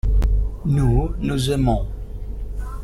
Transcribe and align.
Nous, 0.65 1.11
nous 1.19 1.51
aimons. 1.51 1.85